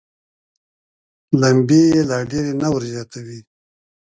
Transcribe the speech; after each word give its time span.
لمبې 1.41 1.81
یې 1.91 2.01
لا 2.09 2.17
ډېرې 2.31 2.53
نه 2.61 2.67
وزياتوي. 2.73 3.39